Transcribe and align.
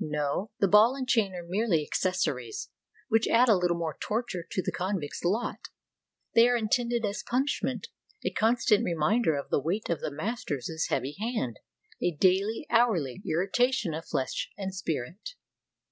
No, 0.00 0.50
the 0.58 0.66
ball 0.66 0.96
and 0.96 1.08
chain 1.08 1.32
are 1.36 1.46
merely 1.46 1.88
acces 1.88 2.16
sories 2.26 2.70
which 3.08 3.28
add 3.28 3.48
a 3.48 3.54
little 3.54 3.76
more 3.76 3.96
torture 4.00 4.44
to 4.50 4.60
the 4.60 4.72
convict's 4.72 5.22
lot. 5.22 5.68
They 6.34 6.48
are 6.48 6.56
intended 6.56 7.04
as 7.06 7.22
punishment, 7.22 7.86
a 8.24 8.32
constant 8.32 8.82
reminder 8.82 9.36
of 9.36 9.48
the 9.48 9.60
weight 9.62 9.88
of 9.88 10.00
the 10.00 10.10
master's 10.10 10.88
heavy 10.88 11.14
hand, 11.20 11.60
a 12.02 12.10
daily, 12.10 12.66
hourly 12.68 13.22
irritation 13.24 13.94
of 13.94 14.08
flesh 14.08 14.50
and 14.58 14.74
spirit. 14.74 15.34